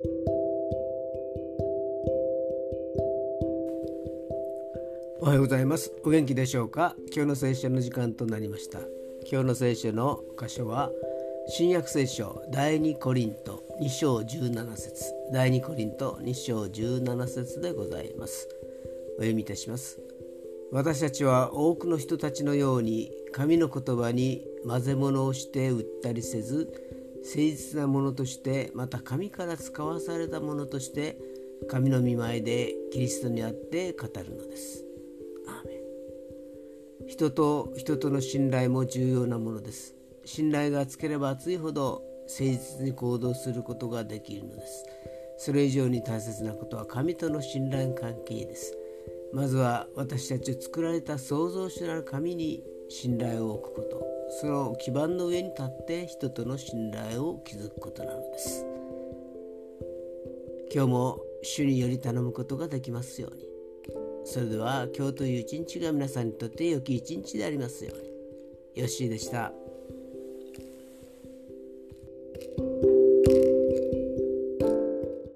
[0.00, 0.06] お
[5.26, 5.92] はようございます。
[6.04, 6.94] お元気でしょうか？
[7.12, 8.78] 今日の聖書の時間となりました。
[9.28, 10.92] 今日の聖書の箇所は
[11.48, 15.04] 新約聖書第2コリント2章17節。
[15.32, 18.48] 第2コリント2章17節でございます。
[19.16, 19.98] お読みいたします。
[20.70, 26.87] 私たちは多くの人たちのように神の言葉に混ぜ物をして売ったりせず
[27.24, 31.18] 誠実なものとしてまた神から使わされたものとして
[31.68, 34.84] 神の御前でキリストにあって語るのです。
[37.06, 39.94] 人と人との信頼も重要なものです。
[40.24, 44.84] 信頼が厚ければ厚いほど誠実に行動することができるのです。
[45.38, 48.76] それ以上に大切なことは神との信頼関係です。
[49.32, 58.66] まずは私たちを作られた創造主なる神に信頼を置くことその基盤の上に立って人との信頼を築くことなのです。
[60.72, 63.48] 今日も主により頼むことができますように。
[64.24, 68.08] それでは今日という一日が皆さんにとって良き一日でありますように。
[68.82, 69.52] よッしーでした。